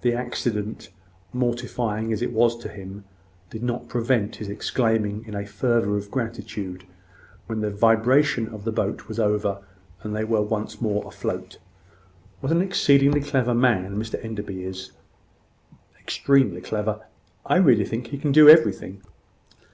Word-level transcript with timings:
The 0.00 0.14
accident, 0.14 0.88
mortifying 1.34 2.14
as 2.14 2.22
it 2.22 2.32
was 2.32 2.56
to 2.62 2.68
him, 2.70 3.04
did 3.50 3.62
not 3.62 3.90
prevent 3.90 4.36
his 4.36 4.48
exclaiming 4.48 5.22
in 5.26 5.34
a 5.34 5.44
fervour 5.44 5.98
of 5.98 6.10
gratitude, 6.10 6.84
when 7.46 7.60
the 7.60 7.68
vibration 7.68 8.48
of 8.48 8.64
the 8.64 8.72
boat 8.72 9.06
was 9.06 9.20
over, 9.20 9.58
and 10.02 10.16
they 10.16 10.24
were 10.24 10.40
once 10.40 10.80
more 10.80 11.06
afloat 11.06 11.58
"What 12.40 12.52
an 12.52 12.62
exceedingly 12.62 13.20
clever 13.20 13.52
man 13.52 13.98
Mr 13.98 14.14
Enderby 14.24 14.64
is!" 14.64 14.92
"Extremely 16.00 16.62
clever. 16.62 17.04
I 17.44 17.56
really 17.56 17.84
think 17.84 18.06
he 18.06 18.16
can 18.18 18.32
do 18.32 18.48
everything." 18.48 19.02